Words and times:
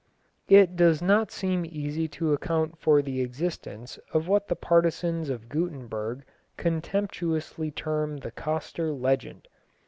It 0.49 0.75
does 0.75 0.99
not 0.99 1.29
seem 1.31 1.63
easy 1.63 2.07
to 2.07 2.33
account 2.33 2.75
for 2.75 3.03
the 3.03 3.21
existence 3.21 3.99
of 4.15 4.27
what 4.27 4.47
the 4.47 4.55
partisans 4.55 5.29
of 5.29 5.47
Gutenberg 5.47 6.23
contemptuously 6.57 7.69
term 7.69 8.17
the 8.17 8.31
Coster 8.31 8.91
legend. 8.93 9.47